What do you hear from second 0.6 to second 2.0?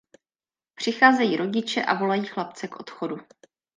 Přicházejí rodiče a